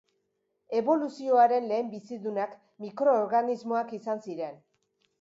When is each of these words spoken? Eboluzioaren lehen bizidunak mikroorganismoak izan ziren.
Eboluzioaren 0.79 1.69
lehen 1.73 1.93
bizidunak 1.93 2.57
mikroorganismoak 2.87 3.97
izan 4.03 4.29
ziren. 4.29 4.63